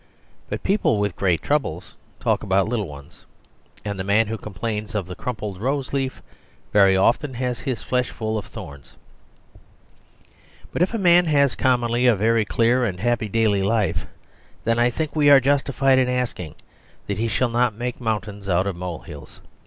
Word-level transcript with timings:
But 0.49 0.63
people 0.63 0.97
with 0.97 1.15
great 1.15 1.43
troubles 1.43 1.93
talk 2.19 2.41
about 2.41 2.67
little 2.67 2.87
ones, 2.87 3.27
and 3.85 3.99
the 3.99 4.03
man 4.03 4.25
who 4.25 4.35
complains 4.39 4.95
of 4.95 5.05
the 5.05 5.13
crumpled 5.13 5.61
rose 5.61 5.93
leaf 5.93 6.23
very 6.73 6.97
often 6.97 7.35
has 7.35 7.59
his 7.59 7.83
flesh 7.83 8.09
full 8.09 8.35
of 8.35 8.45
the 8.45 8.49
thorns. 8.49 8.95
But 10.73 10.81
if 10.81 10.95
a 10.95 10.97
man 10.97 11.25
has 11.27 11.53
commonly 11.53 12.07
a 12.07 12.15
very 12.15 12.45
clear 12.45 12.83
and 12.83 12.99
happy 12.99 13.29
daily 13.29 13.61
life 13.61 14.07
then 14.63 14.79
I 14.79 14.89
think 14.89 15.15
we 15.15 15.29
are 15.29 15.39
justified 15.39 15.99
in 15.99 16.09
asking 16.09 16.55
that 17.05 17.19
he 17.19 17.27
shall 17.27 17.49
not 17.49 17.75
make 17.75 18.01
mountains 18.01 18.49
out 18.49 18.65
of 18.65 18.75
molehills. 18.75 19.39